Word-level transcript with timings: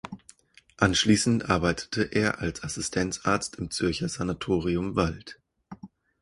Anschliessend 0.77 1.47
arbeitete 1.51 2.01
er 2.01 2.39
als 2.39 2.63
Assistenzarzt 2.63 3.57
im 3.57 3.69
Zürcher 3.69 4.09
Sanatorium 4.09 4.95
Wald. 4.95 5.39